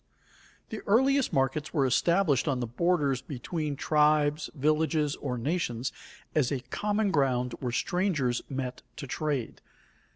[0.69, 5.91] _The earliest markets were established on the borders between tribes, villages or nations
[6.33, 9.61] as a common ground where strangers met to trade.